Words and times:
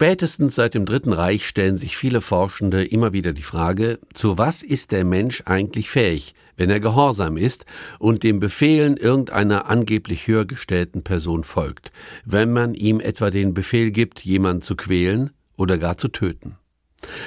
Spätestens 0.00 0.54
seit 0.54 0.72
dem 0.72 0.86
Dritten 0.86 1.12
Reich 1.12 1.46
stellen 1.46 1.76
sich 1.76 1.94
viele 1.94 2.22
Forschende 2.22 2.82
immer 2.82 3.12
wieder 3.12 3.34
die 3.34 3.42
Frage, 3.42 3.98
zu 4.14 4.38
was 4.38 4.62
ist 4.62 4.92
der 4.92 5.04
Mensch 5.04 5.42
eigentlich 5.44 5.90
fähig, 5.90 6.32
wenn 6.56 6.70
er 6.70 6.80
gehorsam 6.80 7.36
ist 7.36 7.66
und 7.98 8.22
den 8.22 8.40
Befehlen 8.40 8.96
irgendeiner 8.96 9.68
angeblich 9.68 10.26
höher 10.26 10.46
gestellten 10.46 11.02
Person 11.02 11.44
folgt, 11.44 11.92
wenn 12.24 12.50
man 12.50 12.72
ihm 12.72 12.98
etwa 12.98 13.28
den 13.28 13.52
Befehl 13.52 13.90
gibt, 13.90 14.20
jemanden 14.24 14.62
zu 14.62 14.74
quälen 14.74 15.32
oder 15.58 15.76
gar 15.76 15.98
zu 15.98 16.08
töten. 16.08 16.56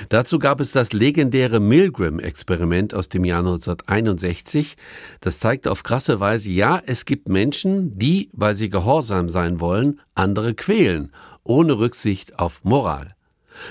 Dazu 0.10 0.40
gab 0.40 0.60
es 0.60 0.72
das 0.72 0.94
legendäre 0.94 1.60
Milgram-Experiment 1.60 2.94
aus 2.94 3.10
dem 3.10 3.26
Jahr 3.26 3.40
1961. 3.40 4.76
Das 5.22 5.40
zeigte 5.40 5.72
auf 5.72 5.84
krasse 5.84 6.20
Weise, 6.20 6.50
ja, 6.50 6.82
es 6.86 7.06
gibt 7.06 7.30
Menschen, 7.30 7.98
die, 7.98 8.30
weil 8.34 8.56
sie 8.56 8.70
gehorsam 8.70 9.30
sein 9.30 9.60
wollen, 9.60 10.00
andere 10.16 10.54
quälen 10.54 11.12
ohne 11.44 11.78
Rücksicht 11.78 12.40
auf 12.40 12.64
Moral. 12.64 13.16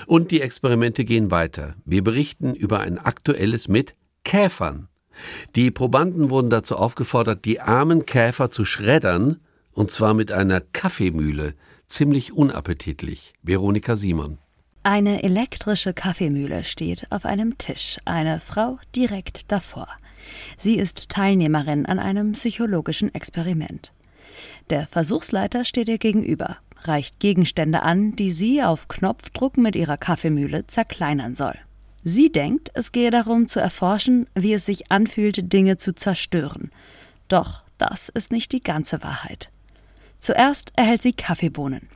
Und 0.05 0.31
die 0.31 0.41
Experimente 0.41 1.03
gehen 1.05 1.31
weiter. 1.31 1.75
Wir 1.85 2.03
berichten 2.03 2.55
über 2.55 2.79
ein 2.79 2.97
aktuelles 2.97 3.67
mit 3.67 3.95
Käfern. 4.23 4.87
Die 5.55 5.71
Probanden 5.71 6.29
wurden 6.29 6.49
dazu 6.49 6.77
aufgefordert, 6.77 7.45
die 7.45 7.59
armen 7.59 8.05
Käfer 8.05 8.49
zu 8.49 8.65
schreddern, 8.65 9.37
und 9.71 9.91
zwar 9.91 10.13
mit 10.13 10.31
einer 10.31 10.61
Kaffeemühle. 10.61 11.55
Ziemlich 11.85 12.33
unappetitlich. 12.33 13.33
Veronika 13.43 13.95
Simon. 13.95 14.37
Eine 14.85 15.23
elektrische 15.23 15.93
Kaffeemühle 15.93 16.65
steht 16.65 17.07
auf 17.09 17.23
einem 17.23 17.57
Tisch, 17.57 17.99
eine 18.03 18.41
Frau 18.41 18.79
direkt 18.93 19.49
davor. 19.49 19.87
Sie 20.57 20.75
ist 20.75 21.07
Teilnehmerin 21.07 21.85
an 21.85 21.99
einem 21.99 22.33
psychologischen 22.33 23.15
Experiment. 23.15 23.93
Der 24.69 24.87
Versuchsleiter 24.87 25.63
steht 25.63 25.87
ihr 25.87 25.99
gegenüber, 25.99 26.57
reicht 26.81 27.19
Gegenstände 27.19 27.81
an, 27.83 28.17
die 28.17 28.31
sie 28.31 28.61
auf 28.61 28.89
Knopfdruck 28.89 29.55
mit 29.55 29.77
ihrer 29.77 29.95
Kaffeemühle 29.95 30.67
zerkleinern 30.67 31.35
soll. 31.35 31.57
Sie 32.03 32.29
denkt, 32.29 32.69
es 32.73 32.91
gehe 32.91 33.09
darum 33.09 33.47
zu 33.47 33.61
erforschen, 33.61 34.27
wie 34.35 34.51
es 34.51 34.65
sich 34.65 34.91
anfühlt, 34.91 35.53
Dinge 35.53 35.77
zu 35.77 35.95
zerstören. 35.95 36.71
Doch 37.29 37.63
das 37.77 38.09
ist 38.09 38.33
nicht 38.33 38.51
die 38.51 38.61
ganze 38.61 39.01
Wahrheit. 39.01 39.49
Zuerst 40.23 40.71
erhält 40.77 41.01
sie 41.01 41.11
Kaffeebohnen. 41.11 41.89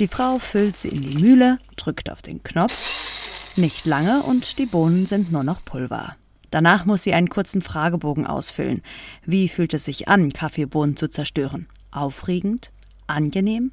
Die 0.00 0.08
Frau 0.08 0.38
füllt 0.38 0.74
sie 0.78 0.88
in 0.88 1.02
die 1.02 1.18
Mühle, 1.18 1.58
drückt 1.76 2.10
auf 2.10 2.22
den 2.22 2.42
Knopf. 2.42 3.52
Nicht 3.56 3.84
lange 3.84 4.22
und 4.22 4.58
die 4.58 4.64
Bohnen 4.64 5.06
sind 5.06 5.30
nur 5.30 5.44
noch 5.44 5.62
Pulver. 5.62 6.16
Danach 6.50 6.86
muss 6.86 7.02
sie 7.02 7.12
einen 7.12 7.28
kurzen 7.28 7.60
Fragebogen 7.60 8.26
ausfüllen. 8.26 8.80
Wie 9.26 9.50
fühlt 9.50 9.74
es 9.74 9.84
sich 9.84 10.08
an, 10.08 10.32
Kaffeebohnen 10.32 10.96
zu 10.96 11.10
zerstören? 11.10 11.66
Aufregend? 11.90 12.70
Angenehm? 13.06 13.72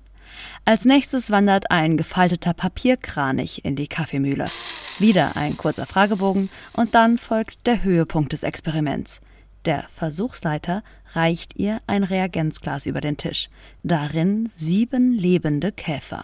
Als 0.66 0.84
nächstes 0.84 1.32
wandert 1.32 1.72
ein 1.72 1.96
gefalteter 1.96 2.54
Papierkranich 2.54 3.64
in 3.64 3.78
die 3.78 3.88
Kaffeemühle. 3.88 4.48
Wieder 5.00 5.38
ein 5.38 5.56
kurzer 5.56 5.86
Fragebogen 5.86 6.50
und 6.74 6.96
dann 6.96 7.18
folgt 7.18 7.66
der 7.66 7.82
Höhepunkt 7.82 8.34
des 8.34 8.44
Experiments. 8.44 9.22
Der 9.66 9.86
Versuchsleiter 9.96 10.84
reicht 11.14 11.58
ihr 11.58 11.80
ein 11.88 12.04
Reagenzglas 12.04 12.86
über 12.86 13.02
den 13.02 13.18
Tisch. 13.18 13.50
Darin 13.84 14.50
sieben 14.56 15.12
lebende 15.12 15.72
Käfer. 15.72 16.24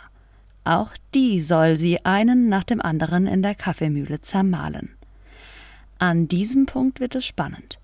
Auch 0.63 0.91
die 1.15 1.39
soll 1.39 1.75
sie 1.75 2.05
einen 2.05 2.49
nach 2.49 2.63
dem 2.63 2.81
anderen 2.81 3.25
in 3.25 3.41
der 3.41 3.55
Kaffeemühle 3.55 4.21
zermahlen. 4.21 4.91
An 5.97 6.27
diesem 6.27 6.67
Punkt 6.67 6.99
wird 6.99 7.15
es 7.15 7.25
spannend. 7.25 7.79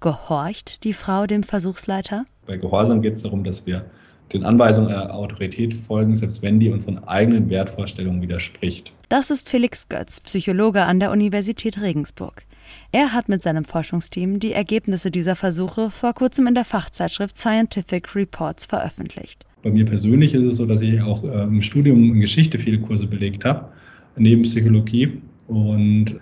Gehorcht 0.00 0.82
die 0.82 0.92
Frau 0.92 1.26
dem 1.26 1.44
Versuchsleiter? 1.44 2.24
Bei 2.46 2.56
Gehorsam 2.56 3.00
geht 3.00 3.14
es 3.14 3.22
darum, 3.22 3.44
dass 3.44 3.64
wir 3.64 3.88
den 4.32 4.44
Anweisungen 4.44 4.90
einer 4.90 5.14
Autorität 5.14 5.74
folgen, 5.74 6.14
selbst 6.16 6.42
wenn 6.42 6.58
die 6.60 6.70
unseren 6.70 6.98
eigenen 7.04 7.48
Wertvorstellungen 7.48 8.22
widerspricht. 8.22 8.92
Das 9.08 9.30
ist 9.30 9.48
Felix 9.48 9.88
Götz, 9.88 10.20
Psychologe 10.20 10.82
an 10.82 10.98
der 10.98 11.10
Universität 11.12 11.80
Regensburg. 11.80 12.44
Er 12.90 13.12
hat 13.12 13.28
mit 13.28 13.42
seinem 13.42 13.64
Forschungsteam 13.64 14.40
die 14.40 14.52
Ergebnisse 14.52 15.10
dieser 15.10 15.36
Versuche 15.36 15.90
vor 15.90 16.12
kurzem 16.12 16.46
in 16.48 16.54
der 16.54 16.64
Fachzeitschrift 16.64 17.36
Scientific 17.36 18.14
Reports 18.16 18.66
veröffentlicht. 18.66 19.44
Bei 19.62 19.70
mir 19.70 19.84
persönlich 19.84 20.34
ist 20.34 20.44
es 20.44 20.56
so, 20.56 20.66
dass 20.66 20.82
ich 20.82 21.00
auch 21.02 21.24
äh, 21.24 21.42
im 21.42 21.62
Studium 21.62 22.14
in 22.14 22.20
Geschichte 22.20 22.58
viele 22.58 22.78
Kurse 22.78 23.06
belegt 23.06 23.44
habe, 23.44 23.68
neben 24.16 24.42
Psychologie. 24.42 25.20
Und 25.48 26.16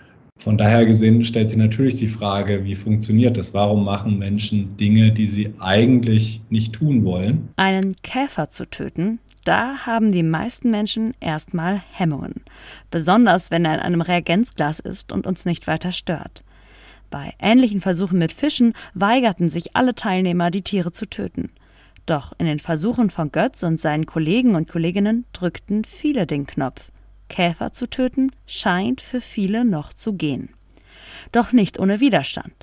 von 0.44 0.58
daher 0.58 0.84
gesehen 0.84 1.24
stellt 1.24 1.48
sich 1.48 1.56
natürlich 1.56 1.96
die 1.96 2.06
Frage, 2.06 2.64
wie 2.64 2.74
funktioniert 2.74 3.38
das? 3.38 3.54
Warum 3.54 3.82
machen 3.82 4.18
Menschen 4.18 4.76
Dinge, 4.76 5.10
die 5.10 5.26
sie 5.26 5.54
eigentlich 5.58 6.42
nicht 6.50 6.74
tun 6.74 7.02
wollen? 7.02 7.48
Einen 7.56 7.94
Käfer 8.02 8.50
zu 8.50 8.68
töten, 8.68 9.20
da 9.44 9.86
haben 9.86 10.12
die 10.12 10.22
meisten 10.22 10.70
Menschen 10.70 11.14
erstmal 11.18 11.80
Hemmungen. 11.92 12.44
Besonders 12.90 13.50
wenn 13.50 13.64
er 13.64 13.72
in 13.72 13.80
einem 13.80 14.02
Reagenzglas 14.02 14.80
ist 14.80 15.12
und 15.12 15.26
uns 15.26 15.46
nicht 15.46 15.66
weiter 15.66 15.92
stört. 15.92 16.44
Bei 17.10 17.32
ähnlichen 17.40 17.80
Versuchen 17.80 18.18
mit 18.18 18.30
Fischen 18.30 18.74
weigerten 18.92 19.48
sich 19.48 19.74
alle 19.74 19.94
Teilnehmer, 19.94 20.50
die 20.50 20.62
Tiere 20.62 20.92
zu 20.92 21.06
töten. 21.06 21.52
Doch 22.04 22.34
in 22.36 22.44
den 22.44 22.58
Versuchen 22.58 23.08
von 23.08 23.32
Götz 23.32 23.62
und 23.62 23.80
seinen 23.80 24.04
Kollegen 24.04 24.56
und 24.56 24.68
Kolleginnen 24.68 25.24
drückten 25.32 25.84
viele 25.84 26.26
den 26.26 26.46
Knopf. 26.46 26.90
Käfer 27.28 27.72
zu 27.72 27.88
töten 27.88 28.30
scheint 28.46 29.00
für 29.00 29.20
viele 29.20 29.64
noch 29.64 29.92
zu 29.92 30.14
gehen. 30.14 30.50
Doch 31.32 31.52
nicht 31.52 31.78
ohne 31.78 32.00
Widerstand. 32.00 32.54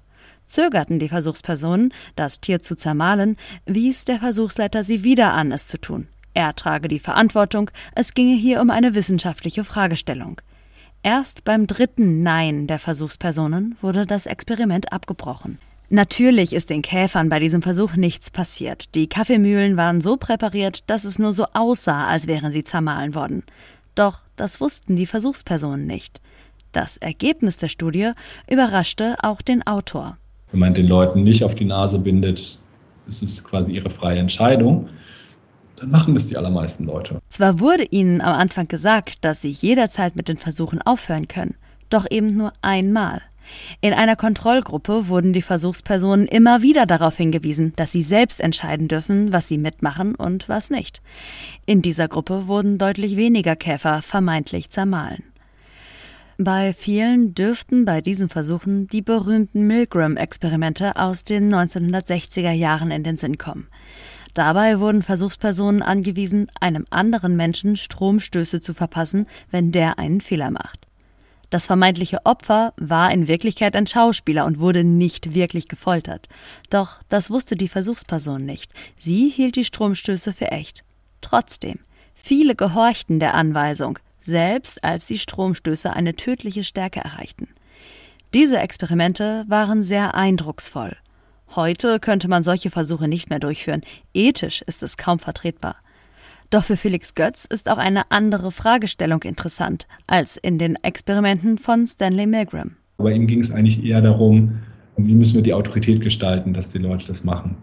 Zögerten 0.46 1.00
die 1.00 1.10
Versuchspersonen, 1.10 1.94
das 2.16 2.42
Tier 2.42 2.60
zu 2.60 2.76
zermahlen, 2.76 3.38
wies 3.66 4.06
der 4.06 4.20
Versuchsleiter 4.20 4.84
sie 4.84 5.04
wieder 5.04 5.34
an, 5.34 5.52
es 5.52 5.68
zu 5.68 5.80
tun. 5.80 6.08
Er 6.34 6.56
trage 6.56 6.88
die 6.88 7.00
Verantwortung, 7.00 7.72
es 7.96 8.14
ginge 8.14 8.36
hier 8.36 8.62
um 8.62 8.70
eine 8.70 8.96
wissenschaftliche 8.96 9.64
Fragestellung. 9.64 10.42
Erst 11.04 11.44
beim 11.44 11.68
dritten 11.68 12.22
Nein 12.22 12.68
der 12.68 12.80
Versuchspersonen 12.80 13.76
wurde 13.82 14.06
das 14.06 14.26
Experiment 14.26 14.94
abgebrochen. 14.94 15.58
Natürlich 15.90 16.54
ist 16.54 16.70
den 16.70 16.82
Käfern 16.82 17.28
bei 17.28 17.40
diesem 17.40 17.62
Versuch 17.62 17.96
nichts 17.96 18.32
passiert. 18.32 18.96
Die 18.96 19.08
Kaffeemühlen 19.08 19.76
waren 19.76 20.00
so 20.00 20.16
präpariert, 20.16 20.90
dass 20.90 21.04
es 21.04 21.20
nur 21.20 21.34
so 21.34 21.48
aussah, 21.54 22.08
als 22.08 22.28
wären 22.28 22.54
sie 22.54 22.64
zermahlen 22.64 23.14
worden. 23.14 23.44
Doch 23.96 24.22
das 24.42 24.60
wussten 24.60 24.96
die 24.96 25.06
Versuchspersonen 25.06 25.86
nicht. 25.86 26.20
Das 26.72 26.98
Ergebnis 26.98 27.58
der 27.58 27.68
Studie 27.68 28.14
überraschte 28.50 29.16
auch 29.22 29.44
den 29.44 29.62
Autor. 29.68 30.18
Wenn 30.50 30.62
man 30.62 30.74
den 30.74 30.88
Leuten 30.88 31.24
nicht 31.24 31.44
auf 31.44 31.54
die 31.54 31.66
Nase 31.66 32.00
bindet, 32.00 32.58
ist 33.08 33.22
es 33.22 33.44
quasi 33.44 33.74
ihre 33.74 33.92
freie 33.92 34.18
Entscheidung, 34.18 34.90
dann 35.76 35.92
machen 35.92 36.16
das 36.16 36.26
die 36.26 36.38
allermeisten 36.38 36.86
Leute. 36.86 37.22
Zwar 37.30 37.60
wurde 37.60 37.84
ihnen 37.84 38.20
am 38.22 38.34
Anfang 38.34 38.68
gesagt, 38.68 39.24
dass 39.24 39.44
sie 39.44 39.52
jederzeit 39.52 40.16
mit 40.16 40.28
den 40.28 40.38
Versuchen 40.38 40.82
aufhören 40.82 41.28
können, 41.28 41.54
doch 41.92 42.08
eben 42.10 42.28
nur 42.28 42.52
einmal. 42.64 43.22
In 43.82 43.94
einer 43.94 44.16
Kontrollgruppe 44.16 45.08
wurden 45.08 45.34
die 45.34 45.42
Versuchspersonen 45.42 46.28
immer 46.28 46.62
wieder 46.62 46.86
darauf 46.86 47.18
hingewiesen, 47.18 47.74
dass 47.76 47.92
sie 47.92 48.04
selbst 48.04 48.40
entscheiden 48.40 48.88
dürfen, 48.88 49.34
was 49.34 49.48
sie 49.48 49.58
mitmachen 49.58 50.16
und 50.16 50.50
was 50.50 50.70
nicht. 50.70 51.02
In 51.66 51.82
dieser 51.82 52.08
Gruppe 52.08 52.48
wurden 52.48 52.78
deutlich 52.78 53.18
weniger 53.18 53.56
Käfer 53.56 54.02
vermeintlich 54.02 54.70
zermahlen. 54.70 55.24
Bei 56.38 56.74
vielen 56.74 57.36
dürften 57.36 57.86
bei 57.86 58.02
diesen 58.02 58.28
Versuchen 58.28 58.88
die 58.88 59.04
berühmten 59.04 59.68
Milgram-Experimente 59.68 60.96
aus 60.96 61.24
den 61.24 61.54
1960er 61.54 62.52
Jahren 62.52 62.90
in 62.90 63.04
den 63.04 63.18
Sinn 63.18 63.38
kommen. 63.38 63.68
Dabei 64.34 64.80
wurden 64.80 65.04
Versuchspersonen 65.04 65.82
angewiesen, 65.82 66.48
einem 66.60 66.86
anderen 66.90 67.36
Menschen 67.36 67.76
Stromstöße 67.76 68.62
zu 68.62 68.74
verpassen, 68.74 69.28
wenn 69.52 69.72
der 69.72 70.00
einen 70.00 70.22
Fehler 70.22 70.52
macht. 70.52 70.88
Das 71.52 71.68
vermeintliche 71.68 72.26
Opfer 72.26 72.74
war 72.78 73.12
in 73.12 73.28
Wirklichkeit 73.28 73.76
ein 73.76 73.86
Schauspieler 73.86 74.46
und 74.46 74.62
wurde 74.62 74.86
nicht 74.86 75.36
wirklich 75.36 75.68
gefoltert. 75.68 76.30
Doch 76.70 77.04
das 77.10 77.30
wusste 77.30 77.58
die 77.58 77.68
Versuchsperson 77.68 78.44
nicht. 78.44 78.72
Sie 78.98 79.28
hielt 79.28 79.58
die 79.58 79.66
Stromstöße 79.66 80.32
für 80.32 80.50
echt. 80.50 80.86
Trotzdem, 81.20 81.80
viele 82.16 82.56
gehorchten 82.56 83.20
der 83.20 83.36
Anweisung, 83.36 84.00
selbst 84.24 84.82
als 84.84 85.06
die 85.06 85.18
Stromstöße 85.18 85.92
eine 85.92 86.16
tödliche 86.16 86.64
Stärke 86.64 87.02
erreichten. 87.02 87.50
Diese 88.34 88.58
Experimente 88.58 89.44
waren 89.50 89.84
sehr 89.84 90.16
eindrucksvoll. 90.16 90.96
Heute 91.54 92.00
könnte 92.00 92.30
man 92.30 92.44
solche 92.44 92.70
Versuche 92.70 93.10
nicht 93.10 93.30
mehr 93.30 93.40
durchführen. 93.40 93.82
Ethisch 94.14 94.62
ist 94.62 94.84
es 94.84 94.96
kaum 94.96 95.20
vertretbar. 95.20 95.76
Doch 96.52 96.66
für 96.66 96.76
Felix 96.76 97.16
Götz 97.16 97.46
ist 97.46 97.70
auch 97.70 97.78
eine 97.78 98.12
andere 98.12 98.52
Fragestellung 98.52 99.24
interessant 99.24 99.88
als 100.06 100.36
in 100.36 100.58
den 100.58 100.76
Experimenten 100.84 101.58
von 101.58 101.88
Stanley 101.88 102.28
Milgram. 102.28 102.76
Bei 102.98 103.14
ihm 103.14 103.26
ging 103.26 103.40
es 103.40 103.54
eigentlich 103.54 103.82
eher 103.86 104.02
darum, 104.02 104.60
wie 104.98 105.16
müssen 105.16 105.36
wir 105.36 105.44
die 105.44 105.54
Autorität 105.54 106.02
gestalten, 106.02 106.54
dass 106.54 106.74
die 106.74 106.80
Leute 106.80 107.08
das 107.08 107.24
machen. 107.24 107.56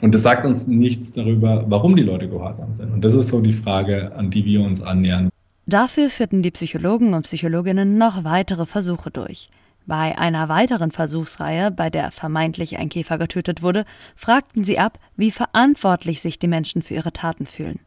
Und 0.00 0.12
das 0.12 0.22
sagt 0.22 0.44
uns 0.44 0.66
nichts 0.66 1.12
darüber, 1.12 1.64
warum 1.68 1.94
die 1.94 2.02
Leute 2.02 2.28
gehorsam 2.28 2.74
sind. 2.74 2.92
Und 2.92 3.02
das 3.04 3.14
ist 3.14 3.28
so 3.28 3.40
die 3.40 3.52
Frage, 3.52 4.12
an 4.16 4.28
die 4.28 4.44
wir 4.44 4.62
uns 4.62 4.82
annähern. 4.82 5.28
Dafür 5.66 6.10
führten 6.10 6.42
die 6.42 6.50
Psychologen 6.50 7.14
und 7.14 7.22
Psychologinnen 7.22 7.96
noch 7.96 8.24
weitere 8.24 8.66
Versuche 8.66 9.12
durch. 9.12 9.50
Bei 9.86 10.16
einer 10.18 10.48
weiteren 10.48 10.90
Versuchsreihe, 10.90 11.70
bei 11.70 11.90
der 11.90 12.10
vermeintlich 12.10 12.78
ein 12.78 12.88
Käfer 12.88 13.18
getötet 13.18 13.62
wurde, 13.62 13.84
fragten 14.16 14.64
sie 14.64 14.78
ab, 14.78 14.98
wie 15.16 15.30
verantwortlich 15.30 16.22
sich 16.22 16.38
die 16.38 16.48
Menschen 16.48 16.80
für 16.80 16.94
ihre 16.94 17.12
Taten 17.12 17.44
fühlen. 17.44 17.80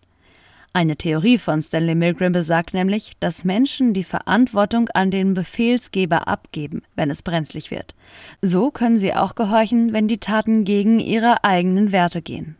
Eine 0.74 0.96
Theorie 0.96 1.40
von 1.40 1.64
Stanley 1.64 1.96
Milgram 1.96 2.34
besagt 2.34 2.76
nämlich, 2.76 3.14
dass 3.20 3.44
Menschen 3.44 3.96
die 3.96 4.04
Verantwortung 4.04 4.90
an 4.90 5.10
den 5.10 5.34
Befehlsgeber 5.34 6.28
abgeben, 6.28 6.84
wenn 6.96 7.10
es 7.10 7.24
brenzlig 7.24 7.72
wird. 7.72 7.96
So 8.44 8.70
können 8.70 8.98
sie 8.98 9.16
auch 9.16 9.34
gehorchen, 9.34 9.92
wenn 9.92 10.08
die 10.08 10.20
Taten 10.20 10.66
gegen 10.66 11.00
ihre 11.00 11.44
eigenen 11.44 11.92
Werte 11.92 12.22
gehen. 12.22 12.58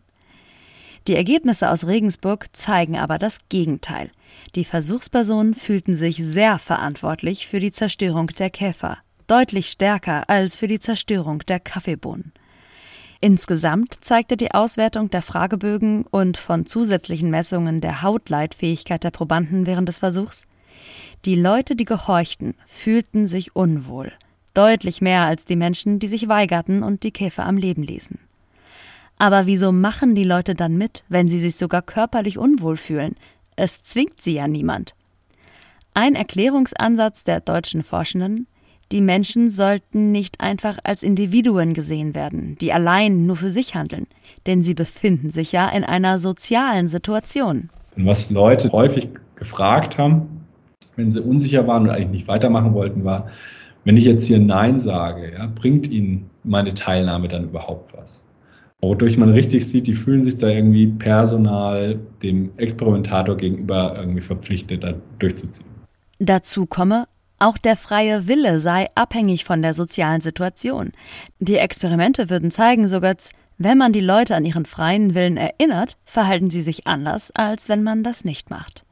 Die 1.08 1.16
Ergebnisse 1.16 1.70
aus 1.70 1.86
Regensburg 1.86 2.48
zeigen 2.54 2.98
aber 2.98 3.20
das 3.20 3.38
Gegenteil. 3.50 4.10
Die 4.56 4.66
Versuchspersonen 4.66 5.54
fühlten 5.54 5.96
sich 5.96 6.18
sehr 6.18 6.58
verantwortlich 6.58 7.48
für 7.48 7.60
die 7.60 7.72
Zerstörung 7.72 8.28
der 8.28 8.50
Käfer, 8.50 8.98
deutlich 9.28 9.70
stärker 9.70 10.30
als 10.30 10.56
für 10.56 10.68
die 10.68 10.80
Zerstörung 10.80 11.40
der 11.48 11.60
Kaffeebohnen. 11.60 12.32
Insgesamt 13.20 13.98
zeigte 14.02 14.38
die 14.38 14.52
Auswertung 14.52 15.10
der 15.10 15.22
Fragebögen 15.22 16.06
und 16.06 16.38
von 16.38 16.66
zusätzlichen 16.66 17.30
Messungen 17.30 17.82
der 17.82 18.02
Hautleitfähigkeit 18.04 19.04
der 19.04 19.12
Probanden 19.12 19.66
während 19.66 19.90
des 19.90 20.00
Versuchs, 20.00 20.46
die 21.26 21.36
Leute, 21.36 21.76
die 21.76 21.86
gehorchten, 21.86 22.54
fühlten 22.68 23.28
sich 23.28 23.56
unwohl, 23.56 24.14
deutlich 24.54 25.02
mehr 25.02 25.24
als 25.24 25.46
die 25.46 25.56
Menschen, 25.56 26.00
die 26.00 26.08
sich 26.08 26.28
weigerten 26.28 26.84
und 26.84 27.04
die 27.04 27.12
Käfer 27.12 27.46
am 27.46 27.58
Leben 27.58 27.82
ließen. 27.82 28.20
Aber 29.18 29.48
wieso 29.48 29.72
machen 29.72 30.14
die 30.14 30.24
Leute 30.24 30.54
dann 30.54 30.78
mit, 30.78 31.04
wenn 31.10 31.28
sie 31.28 31.40
sich 31.40 31.56
sogar 31.56 31.82
körperlich 31.82 32.38
unwohl 32.38 32.78
fühlen? 32.78 33.16
Es 33.56 33.82
zwingt 33.82 34.22
sie 34.22 34.34
ja 34.34 34.48
niemand. 34.48 34.94
Ein 35.96 36.14
Erklärungsansatz 36.14 37.24
der 37.24 37.40
deutschen 37.42 37.82
Forschenden 37.82 38.46
die 38.92 39.02
Menschen 39.02 39.50
sollten 39.50 40.12
nicht 40.12 40.42
einfach 40.42 40.80
als 40.84 41.04
Individuen 41.04 41.74
gesehen 41.74 42.16
werden, 42.16 42.58
die 42.60 42.72
allein 42.72 43.26
nur 43.26 43.36
für 43.36 43.50
sich 43.50 43.76
handeln, 43.76 44.08
denn 44.46 44.64
sie 44.64 44.74
befinden 44.74 45.30
sich 45.30 45.52
ja 45.52 45.68
in 45.70 45.84
einer 45.84 46.20
sozialen 46.20 46.88
Situation. 46.88 47.70
Und 47.96 48.06
was 48.06 48.30
Leute 48.30 48.72
häufig 48.72 49.10
gefragt 49.36 49.98
haben, 49.98 50.46
wenn 50.96 51.12
sie 51.12 51.22
unsicher 51.22 51.68
waren 51.68 51.84
und 51.84 51.90
eigentlich 51.90 52.10
nicht 52.10 52.28
weitermachen 52.28 52.74
wollten, 52.74 53.04
war, 53.04 53.28
wenn 53.84 53.98
ich 53.98 54.06
jetzt 54.06 54.26
hier 54.26 54.40
Nein 54.40 54.80
sage, 54.80 55.34
ja, 55.34 55.48
bringt 55.48 55.90
ihnen 55.90 56.30
meine 56.44 56.74
Teilnahme 56.74 57.28
dann 57.28 57.46
überhaupt 57.46 57.96
was? 57.98 58.24
Wodurch 58.82 59.18
man 59.18 59.30
richtig 59.30 59.68
sieht, 59.68 59.88
die 59.88 59.94
fühlen 59.94 60.24
sich 60.24 60.38
da 60.38 60.50
irgendwie 60.50 60.88
personal 60.88 62.00
dem 62.22 62.52
Experimentator 62.58 63.36
gegenüber 63.36 63.96
irgendwie 63.98 64.22
verpflichtet, 64.22 64.84
da 64.84 64.94
durchzuziehen. 65.18 65.68
Dazu 66.20 66.66
komme, 66.66 67.08
auch 67.40 67.58
der 67.58 67.76
freie 67.76 68.28
Wille 68.28 68.60
sei 68.60 68.88
abhängig 68.96 69.46
von 69.46 69.62
der 69.62 69.74
sozialen 69.74 70.22
Situation. 70.22 70.92
Die 71.40 71.58
Experimente 71.58 72.30
würden 72.30 72.52
zeigen, 72.52 72.88
so 72.88 73.00
Götz, 73.00 73.32
wenn 73.58 73.78
man 73.78 73.94
die 73.94 74.02
Leute 74.02 74.36
an 74.36 74.46
ihren 74.46 74.66
freien 74.66 75.16
Willen 75.16 75.38
erinnert, 75.38 75.98
verhalten 76.06 76.50
sie 76.50 76.62
sich 76.62 76.88
anders, 76.88 77.32
als 77.32 77.70
wenn 77.70 77.84
man 77.84 78.04
das 78.04 78.24
nicht 78.26 78.50
macht. 78.50 78.84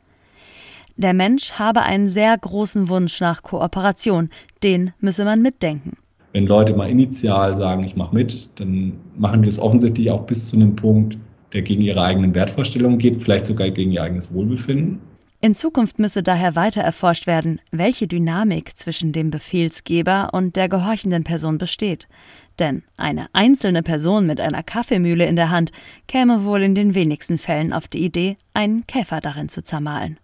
Der 0.97 1.13
Mensch 1.13 1.53
habe 1.53 1.81
einen 1.81 2.07
sehr 2.07 2.37
großen 2.37 2.87
Wunsch 2.87 3.19
nach 3.19 3.43
Kooperation, 3.43 4.29
den 4.63 4.93
müsse 4.99 5.25
man 5.25 5.41
mitdenken. 5.41 5.97
Wenn 6.31 6.47
Leute 6.47 6.73
mal 6.73 6.89
initial 6.89 7.55
sagen, 7.55 7.83
ich 7.83 7.95
mache 7.95 8.15
mit, 8.15 8.49
dann 8.55 8.93
machen 9.17 9.41
die 9.41 9.49
das 9.49 9.59
offensichtlich 9.59 10.09
auch 10.09 10.25
bis 10.25 10.49
zu 10.49 10.55
einem 10.55 10.75
Punkt, 10.75 11.17
der 11.53 11.61
gegen 11.61 11.81
ihre 11.81 12.01
eigenen 12.01 12.33
Wertvorstellungen 12.33 12.97
geht, 12.97 13.21
vielleicht 13.21 13.45
sogar 13.45 13.69
gegen 13.69 13.91
ihr 13.91 14.03
eigenes 14.03 14.33
Wohlbefinden. 14.33 14.99
In 15.45 15.53
Zukunft 15.53 15.99
müsse 15.99 16.23
daher 16.23 16.55
weiter 16.55 16.81
erforscht 16.81 17.27
werden, 17.27 17.61
welche 17.69 18.07
Dynamik 18.07 18.75
zwischen 18.79 19.11
dem 19.11 19.29
Befehlsgeber 19.29 20.29
und 20.33 20.55
der 20.55 20.69
gehorchenden 20.69 21.23
Person 21.23 21.59
besteht. 21.59 22.07
Denn 22.57 22.81
eine 22.97 23.27
einzelne 23.31 23.83
Person 23.83 24.25
mit 24.25 24.41
einer 24.41 24.63
Kaffeemühle 24.63 25.27
in 25.27 25.35
der 25.35 25.51
Hand 25.51 25.71
käme 26.07 26.45
wohl 26.45 26.63
in 26.63 26.73
den 26.73 26.95
wenigsten 26.95 27.37
Fällen 27.37 27.73
auf 27.73 27.87
die 27.87 28.03
Idee, 28.03 28.37
einen 28.55 28.87
Käfer 28.87 29.21
darin 29.21 29.47
zu 29.47 29.61
zermahlen. 29.61 30.13